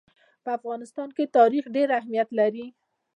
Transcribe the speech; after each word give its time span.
په 0.43 0.49
افغانستان 0.57 1.09
کې 1.15 1.33
تاریخ 1.37 1.63
ډېر 1.75 1.89
اهمیت 1.99 2.29
لري. 2.39 2.65